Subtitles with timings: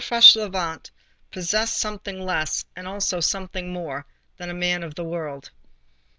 [0.01, 0.89] Fauchelevent
[1.29, 5.51] possessed something less and also something more, than a man of the world.